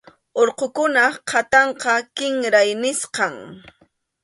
[0.41, 3.35] Urqukunap qhatanqa kinray nisqam.